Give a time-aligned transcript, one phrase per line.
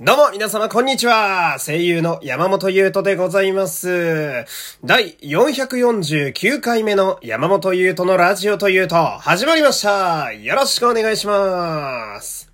[0.00, 1.56] どうも、皆様、こんにちは。
[1.58, 4.44] 声優の山本優斗でございます。
[4.84, 10.32] 第449回目の山本優斗のラジオというと、始まりました。
[10.32, 12.48] よろしくお願いします。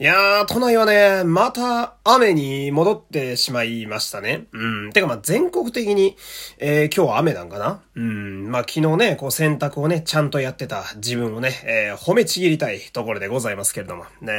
[0.00, 4.46] いやー、都内はね、また雨に戻ってしまいましたね。
[4.50, 4.92] うん。
[4.92, 6.16] てかまあ全国的に、
[6.58, 7.83] えー、今日は雨なんかな？
[7.96, 8.50] うん。
[8.50, 14.04] まあ昨日ね、こう洗濯をね、ちゃんとやってた自分をね、えー、褒めちぎりたいところでございますけれども。
[14.20, 14.32] ね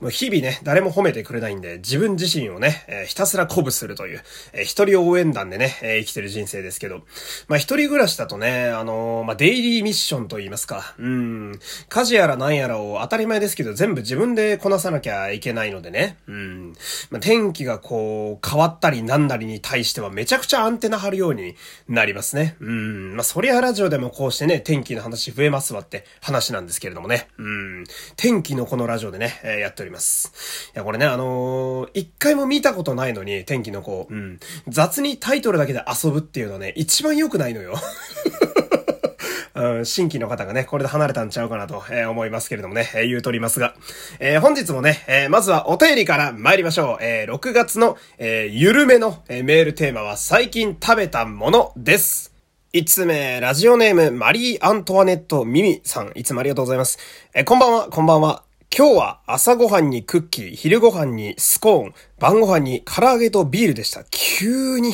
[0.00, 7.02] もう日々ね、誰も褒めてくれないんで、自分自身をね、えー、ひたすら鼓舞するという、えー、一人応援団でね、えー、生きてる人生ですけど。
[7.48, 10.94] まあ一人暮らしだとね、あのー、まあデイリーミッションと言いますか。
[10.98, 11.52] うん。
[11.88, 16.16] 家事やら何やらを当たり前ですけど、全部自分ででこなさなきゃいけないのでね。
[16.26, 16.72] うん。
[17.10, 21.56] まあ、天気がこう、変わったりなんなりに対してはめちゃくちゃアンテナ張るように
[21.88, 22.37] なりますね。
[22.38, 23.16] ねうん。
[23.16, 27.28] まあ、そりゃラジオでもこうしてね、天気の話増えますわって話なんですけれどもね。
[27.38, 27.84] うん。
[28.16, 30.70] 天気のこのラジオでね、えー、やっております。
[30.74, 34.38] いや、これね、あのー、一回も見たことないのに、天気の子、うん。
[34.68, 37.74] 雑にタイトルだけで遊ぶっていうのはね、一番良くないのよ。
[39.58, 43.74] うん、新規の方がね、これで離れたんちゃうかなと、えー、思いますけれどもね、えー、言うとりますが。
[44.20, 47.04] えー、本日もね、え、まずはお便りから参りましょう。
[47.04, 52.37] え、6月の、えー、ゆるめの、え、メールテーマは最近食べたものです。
[52.70, 56.98] 一つ目、ラジオネーム、マリー・アントワネット・ミミさん、いつもありがとうございます。
[57.32, 58.42] え、こんばんは、こんばんは。
[58.76, 64.04] 今日は朝ごはんにクッキー、昼ごはんにスコーン、晩ごはんに唐揚げとビールでした。
[64.10, 64.92] 急に、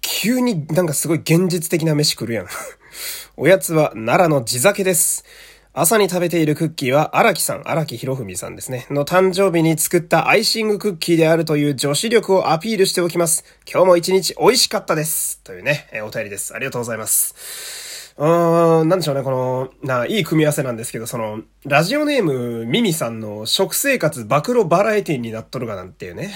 [0.00, 2.46] 急になんかすごい現実的な飯来るやん。
[3.36, 5.26] おやつは奈良の地酒です。
[5.72, 13.44] 朝に食べているクッキーは荒木さん、荒木博文さんですね、の誕生日に作ったアイシングクッキーであるという女子力をアピールしておきます。
[13.70, 15.40] 今日も一日美味しかったです。
[15.44, 16.56] というね、えお便りです。
[16.56, 18.16] ありがとうございます。
[18.18, 26.34] うーん、なんでしょうね、この、な、いい組み合わせなんですけど、その、ラジオネーム、ミミさんの食生活暴露バラエティになっとるがなんていうね。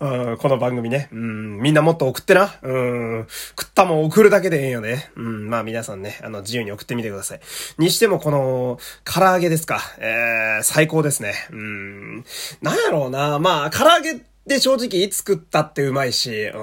[0.00, 1.08] うん、この番組ね。
[1.12, 2.54] うん、みんなもっと送ってな。
[2.62, 2.78] う
[3.22, 3.26] ん、
[3.58, 5.10] 食ったもん送るだけでええよね。
[5.16, 7.40] うん、まあ皆さんね、あの、自由に送ってみてください。
[7.78, 9.80] にしてもこの、唐揚げですか。
[9.98, 11.34] えー、最高ですね。
[11.50, 12.16] うん、
[12.62, 13.38] なんやろうな。
[13.38, 16.60] まあ、唐揚げで、正直、いつ食ったってうまいし、うん。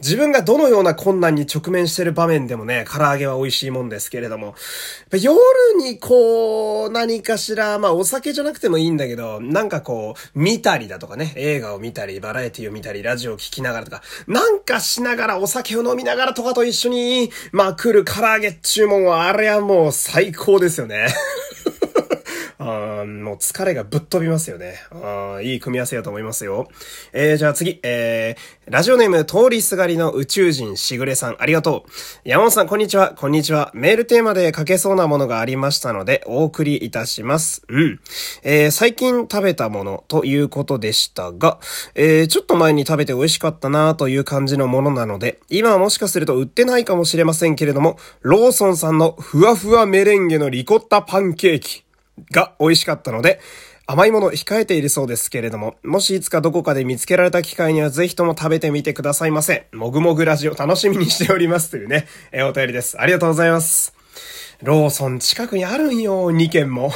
[0.00, 4.54] 自分がどのような困難に直面してる場面でもね、唐揚げは美味しいもんですけれども、
[5.12, 5.38] 夜
[5.78, 21.06] にこう、何かしら、まあお酒じゃなくてもいいんだけど、なんかこう、見たりだとかね、映画を見たり、バラエティを見たり、ラジオを聴きながらとか、なんかしながらお酒を飲みながらとかと一緒に、まあ来る唐揚げ注文は、あれはもう最高ですよね。
[23.06, 24.74] もう疲れがぶっ飛びますよね。
[24.90, 26.68] あいい組み合わせだと思いますよ。
[27.12, 31.90] えー、じゃあ次、えー、ラジオネーム通りすがりの宇宙人しぐれさん、ありがとう。
[32.24, 33.14] 山本さん、こんにちは。
[33.16, 33.70] こんにちは。
[33.74, 37.62] メールテーマで書けそうなものがありましたので、お送りいたします。
[37.68, 38.00] うん。
[38.42, 41.58] えー、最近食べたものということでしたが、
[41.94, 51.85] えー、ちょっと前に食べて美味しかったなという感じのものなので、今はもしかすると売ってないかもしれませんけれども、ローソンさんのふわふわメレンゲのリコッタパンケーキ。
[52.30, 53.40] が美味しかったので、
[53.88, 59.68] 甘いもの控えているそうですけれども、もしいつかどこかで見つけられた機会にはぜひとも食べてみてくださいませ。
[59.72, 63.00] もぐもぐラジオ楽しみにしておりますというね、えお便りです。
[63.00, 63.94] ありがとうございます。
[64.62, 66.90] ローソン近くにあるんよ、2軒も。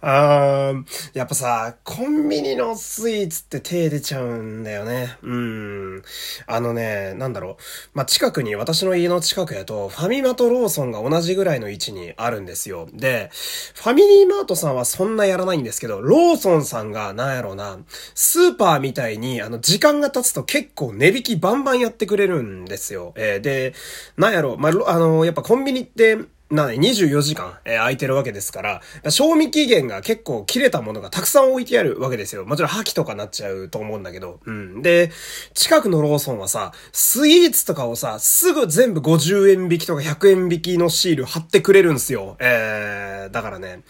[0.00, 5.16] あー、やっぱさ、コンビニのスイーツって手出ちゃうんだよね。
[5.22, 6.02] うん。
[6.46, 7.62] あのね、なんだろう。
[7.94, 12.88] まあ、近くに、私の家の近くやと、ファミマとローソンが同じぐらいの位置にあるんですよ。
[12.92, 13.30] で、
[13.74, 17.80] ファミリーマートさんはそんなやらないんですけど、ローソンさんが、なんやろうな、
[18.14, 23.14] スーパーみたいに、あの、時間が経つと結構値引きバンバンやってくれるんですよ。
[23.16, 23.74] えー、で、
[24.16, 26.18] なんやろう、まあ、あの、やっぱコンビニって、
[26.50, 32.46] なので24時間、えー、空いてるわけですから、賞味期限が結構切れたものがたくさん置いてあるわけですよ。
[32.46, 34.40] もちろん破棄とかなっちゃうと思うんだけど。
[34.46, 34.82] うん。
[34.82, 35.10] で、
[35.52, 42.36] 近くのローソンはさ、スイーツとかをさ、すぐ全部50円引きとか100円引きのシール貼ってくれるんすよ。
[42.40, 43.82] えー、だからね、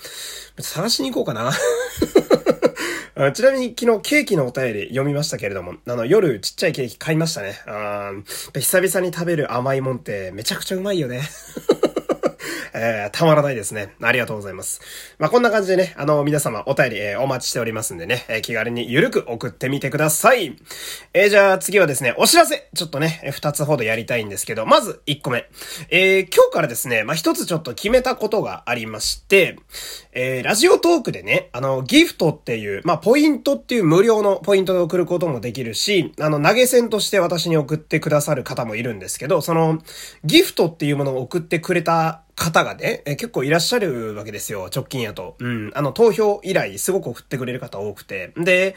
[0.59, 1.53] 探しに行こうかな。
[3.33, 7.61] ちなみに昨日ケーキのお便り読みましたけれども、あの夜ちっちゃいケーキ買いましたね。
[7.67, 8.13] あ
[8.55, 11.23] 久々に食べる甘いもんってめちゃくちゃうまいよね。
[12.79, 13.95] えー、たまらないですね。
[14.01, 14.81] ありがとうございます。
[15.19, 20.57] まあ、こんな感じでね、あの、皆様お便り、えー、お待ちしておりますんでね、えー、気軽にゆるく送ってみてください。
[21.13, 25.49] えー、じゃあ次はですね、お知らせちょっとね、二つほどやりたいんですけど、まず一個目。
[25.91, 29.59] えー、今日からですね、まあ、一つちょっと決めたことがありまして、
[30.13, 39.79] えー、ラジオトークでね、あの、ギフトっていう、まあ、ポイントっていう無料のポイントで送ることもできるし、あの、投げ銭として私に送ってくださる方もいるんですけど、その、
[40.25, 45.37] ギフトっていうものを送ってくれた方がね、結構いらっしゃるわけですよ、直近やと。
[45.41, 45.71] うん。
[45.75, 48.33] あの、投票以来、すごく送ってくれる方多くて。
[48.37, 48.75] で、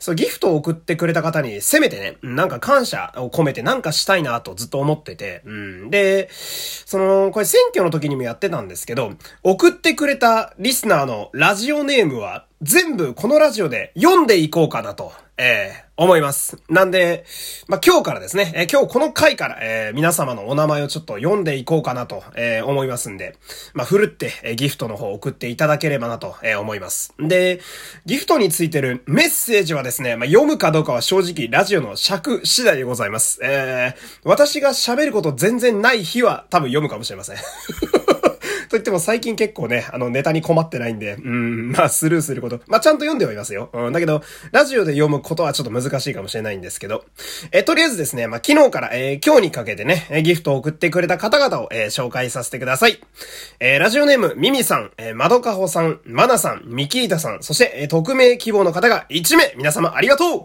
[0.00, 5.42] そう、ギフトを送ってくれた方に、せめてね、なんか感謝を込めてなんかしたいなとずっと思ってて。
[5.44, 5.90] うん。
[5.90, 9.12] で、その、これ選挙の時にもやってたんですけど、
[9.42, 15.12] 送ってくれたリスナーのラジオネームは、全部このラジオで読んでいこうかなと。
[15.36, 16.58] えー、思います。
[16.68, 17.24] なんで、
[17.66, 23.36] まあ、今日からですね、えー、今日この回から、えー、皆様のお名前をちょっと読んでいこうかなと、えー、思いますんで、
[23.72, 27.14] まあ、ふるって、えー、ギフトの方送っていただければなと、えー、思います。
[27.18, 27.60] で、
[28.06, 33.40] ギフトについてるメッセージはですね、まあ、読むかどうかは正直ラジオの尺次第でございます。
[33.42, 37.36] えー、私が喋ること全然ない日は多分読むかもしれません。
[38.74, 42.60] と言っても最近結構ね、あのネタに困ってないんで、うん、まあスルーすること。
[42.66, 43.70] まあちゃんと読んではいますよ。
[43.72, 47.04] うん、だけど、ラジオで読むことはちょっと難しいかもしれないんですけど。
[47.52, 53.00] えとりあえずですね、まあ昨日から、えー、今日にかけてね、ギフトを送ってくれた方々を、えー、紹介させてください。
[53.60, 60.44] えー、ラジオネーム、ミミさん、えー、まどかほさん、まなさん、ミキータさん、そして、えー、匿名希望の方が1名、皆様ありがとう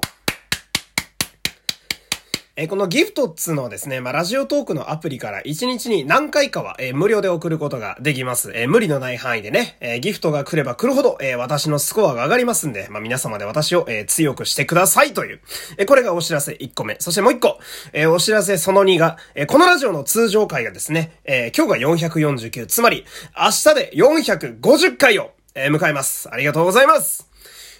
[2.61, 8.51] えこのギフトっつのですね、まあ、ラジオトークのアプリから1日に何回かは、え、無料で送ることができます。
[8.53, 15.39] え、無理のない範囲でね、え、ギフトが来れば来るほど、え私のスコアが上がりますんで、まあ、皆様で私を、え強くしてくださいという、
[15.77, 16.97] えこれがお知らせ1個目。
[16.99, 17.59] そしてもう1個、
[17.93, 23.05] えお知らせその2が、えこのラジオの通常回がですね、え今日が449、つまり、
[23.37, 26.29] 明日で450回を、え迎えます。
[26.29, 27.28] ありがとうございます。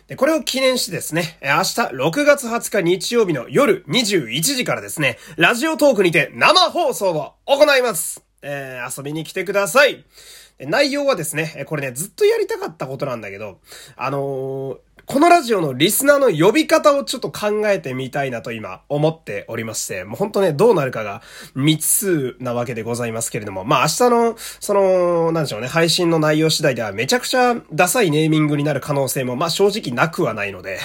[0.10, 8.24] で、これを記念してですね、明日6月20日日曜日の夜21時からですね、ラジオトークにて生放送を行います。
[8.42, 10.04] えー、遊びに来てください。
[10.60, 13.60] 内容はですね、これね、ずっとやりたかったことなんだけど、
[13.96, 14.78] あのー、
[15.12, 21.24] このラジオのリスナーの呼び方をちょっと考えてみたいなと今思っておりまして、もうほんとね、どうなるかが
[21.56, 30.80] 未知数なわけでございますけれども、まあ明日の、その、なんでしょうね、配信の内容次第ではめちゃくちゃダサいネーミングになる可能性も、まあ正直なくはないので。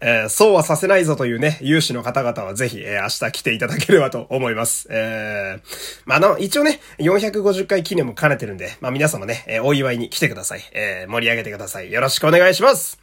[0.00, 4.88] えー、そうはさせないぞというね、有志の方々はぜひ、えー、明日来ていただければと思います。
[4.90, 10.62] えー、まあ、の、一応ね、450回記念も兼ねてるんで、まあ皆様ね、え、お祝いに来てください。
[10.72, 11.92] えー、盛り上げてください。
[11.92, 12.98] よろしくお願いします。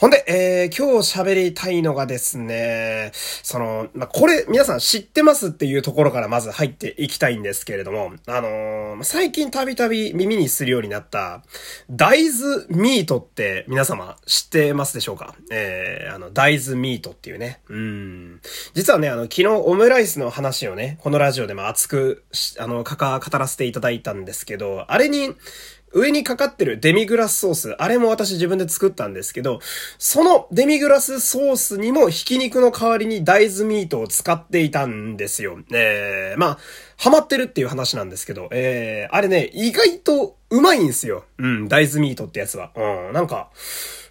[0.00, 3.10] ほんで、えー、今日喋りたいのがですね、
[3.42, 11.42] その、まあ、これ、皆さん知ってますっていうところからまず入っていきたいんですけれども、あのー、最近たびたび耳にするようになった、
[11.90, 15.34] 大豆ミートって皆様知ってますでしょうか？
[15.50, 17.60] えー、あの、大豆ミートっていうね。
[17.68, 18.40] うん。
[18.74, 22.22] 実はね、あの、昨日オムライスの話をね、このラジオでも熱く、
[22.60, 25.34] あの、かか、語らせていただいたんですけど、あれに、
[25.92, 29.60] 上にかかってるデミグラスソース、あれも私自分で作ったんですけど、
[29.98, 35.58] そのデミグラスソースにもひき肉の代わりに大豆ミートを使っていたんですよ。
[35.72, 36.58] えー、まあ、
[36.96, 41.24] ハマってるっていう話なんですけど、えー、あれね、意外とうまいんすよ。
[41.38, 42.72] うん、大豆ミートってやつは。
[42.76, 43.50] うん、なんか、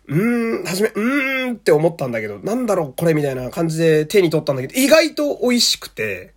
[0.07, 6.33] うーん、はじめ、うーんって思ったんだけど、なんだろうこれみたいな感じで手に取ったんだけど、意外と美味しくて、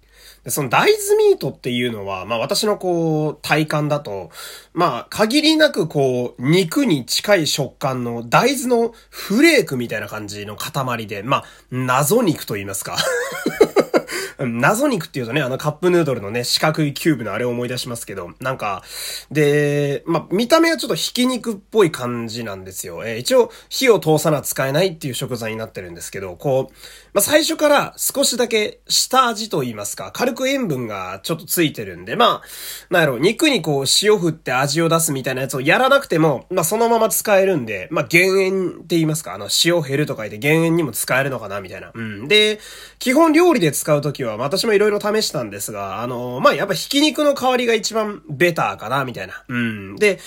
[0.47, 4.31] その大豆ミートっていうのは、まあ私のこう、体感だと、
[4.73, 12.97] まあ限りなくこう、肉に近い食感の大豆のフレークみたいな感じの塊で、まあ、謎肉と言いますか。
[14.47, 18.83] 謎肉っていうとね、あのカップヌードルのね、四角いキューブのあれを思い出しますけど、なんか、
[19.31, 23.05] で、ま、見た目はちょっとひき肉っぽい感じなんですよ。
[23.05, 26.75] えー、一応、火を通さな使えないっていう食材になってるんですけど、こう、
[27.13, 32.43] ま、最初から少しだけ下味と言いますか、軽く塩分がちょっとついてるんで、まあ、
[32.91, 41.91] なんやろ、肉にこう塩振って味を出すみたいなやつをやらなくても、ま、そのまま使えるんで、ま、減塩って言いますか、あの、塩減ると書いて減塩にも使えるのかな、みたいな。
[41.95, 42.29] うん。
[42.29, 42.61] で、
[42.99, 49.45] 基本料理で使うときは、私もいろいろ試したんですが、あの、まあ、やっぱひき肉の代わりが一番ベターかな、みたいな。
[49.49, 49.97] うん。
[49.97, 50.19] で、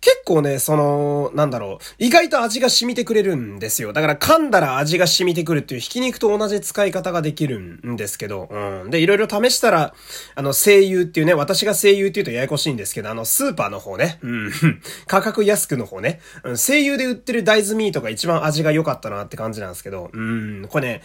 [0.00, 3.92] 結構ね、その、なんだろう、意外と味が染みてくれるんですよ。
[3.92, 8.90] だから噛んだら味が染みてくるっていうひき肉と同じ使い方ができるんですけど、うん。
[8.90, 9.94] で、いろいろ試したら、
[10.34, 14.50] あの、声優っていうね、私が声優って言うとややこしいんですけど、あの、スーパーの方ね、うん。
[15.06, 20.66] 価格安くの方ね、うん、声優で売ってる大豆ミートが一番味が良かったなって感じなんですけど、うん。
[20.70, 21.02] これね、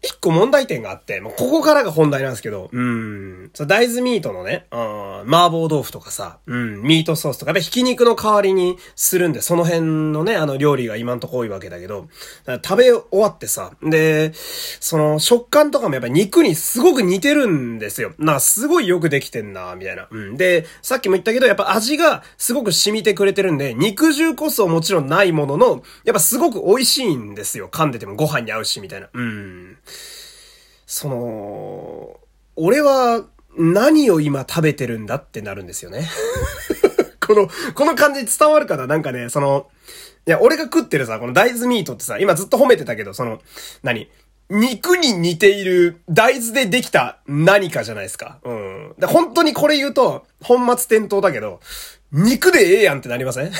[0.00, 4.78] 一個問題点があって、もうここからが本題なんですけど、うん、大豆ミートのね、うん、
[5.22, 12.06] 麻婆豆腐とかさ、うん、ミートソースとかでひき肉の代わりにするんで、その辺のね、あの料理が今んとこ多いわけだけど、
[12.46, 18.12] 食べ終わってさ、で、その食感とかもやっぱ肉にすごく似てるんですよ。
[18.18, 20.06] なすごいよくできてんな、みたいな。
[20.10, 20.36] うん。
[20.36, 27.68] で、さっきも言ったけど、やっぱ味がすごく染みてくれてるんで、肉汁こそもちろんないものの、やっぱすごく美味しいんですよ。
[27.68, 29.08] 噛んでてもご飯に合うし、みたいな。
[29.12, 29.76] うん。
[30.90, 32.18] その、
[32.56, 33.26] 俺は、
[33.58, 36.08] 何を今食べてるんだってなるんですよね。
[37.20, 38.86] この、この感じ伝わるかな？
[38.86, 39.68] なんかね、その、
[40.26, 43.40] いや、俺が食ってるさ、この大豆ミートってさ、今ずっと褒めてたけど、その、
[43.82, 44.10] 何？
[44.48, 48.38] 肉に似ている大豆でできた何かじゃないですか。
[48.44, 48.94] うん。
[48.98, 51.60] で本当にこれ言うと、本末転倒だけど、
[52.12, 53.52] 肉でええやんってなりません？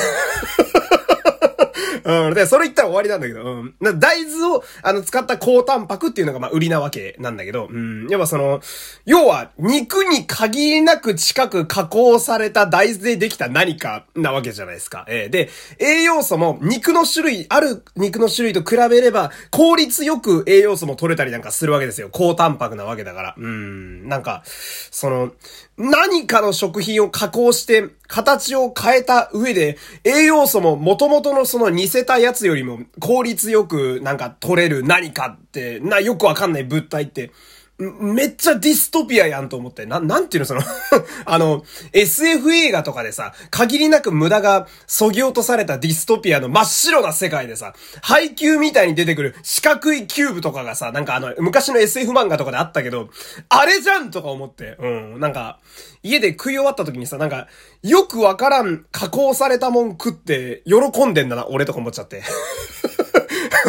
[2.04, 2.34] うん。
[2.34, 3.74] で、それ言ったら終わりなんだけど、うん。
[3.98, 8.08] 大豆を、あの、使った高タンパクっていうのが、まあ、売りなわけなんだけど、うん。
[8.08, 8.60] やっぱその、
[9.04, 15.04] 要は、肉に限りなく近く加工された大豆でできた何かなわけじゃないですか。
[15.08, 22.08] えー、で、栄養素も肉の種類、ある肉の種類と比べれば、効率よく栄養素も取れたりなんかするわけですよ。
[22.10, 23.34] 高タンパクなわけだから。
[23.36, 24.08] うん。
[24.08, 24.42] なんか、
[24.90, 25.32] その、
[25.76, 37.30] 何かの食品を加工して、形を変えた上で、栄養素も元々のその似せたやつよりも効率よくなんか取れる何かって、な、よくわかんない物体って、
[37.78, 39.86] めっちゃディストピアやんと思って。
[39.86, 40.62] な、なんていうのその
[41.24, 53.10] あの、SF 映画とかでさ、限りなく無駄が削ぎ落とされたディストピアの真っ白な世界でさ、配給みたいに出てくる四角いキューブとかがさ、なんかあの、昔の SF 漫画とかであったけど、
[53.48, 54.76] あれじゃんとか思って。
[54.80, 55.20] うん。
[55.20, 55.60] なんか、
[56.02, 57.46] 家で食い終わった時にさ、なんか、
[57.84, 62.22] よくわからん加工されたもん食って、喜んでんだな、俺とか思っちゃって。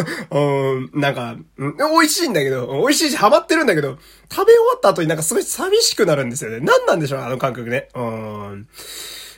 [0.30, 3.98] うん、なんか、美味しいんだけど、美味しいしハマってるんだけど、
[4.30, 6.60] 食べ終わった後になんかすごい寂しくなるんですよね。
[6.60, 7.88] 何なんでしょうあの感覚ね。
[7.94, 8.68] うん。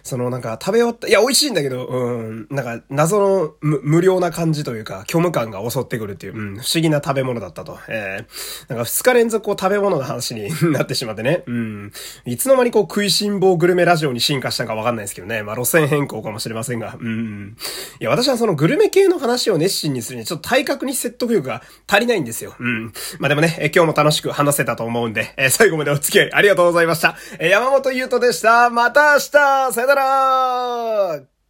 [0.03, 7.79] そのなんか食べ終わった、いや美味しいんだけど、うん、なんか謎の無料な感じというか、虚無感が襲ってくるっていう、うん、不思議な食べ物だったと。
[7.89, 11.93] えー、なんか二日連続こう食べ物の話に なってしまってね、うん、
[12.25, 17.57] いつの間にこう食いしん坊グルメラジオに進化したかわかんないですけどね、まあ路線変更かもしれませんが、うん、
[18.01, 22.55] いや私はそのグルメ系の話を熱心にするにちょっと体格に説得力が足りないんですよ。
[22.59, 22.93] うん。
[23.19, 27.17] まあでもね、今日も楽しく話せたと思うんで、え最後までお付き合いありがとうございました。
[27.39, 28.71] え山本優斗でした。
[28.71, 31.42] また明日さよならよなら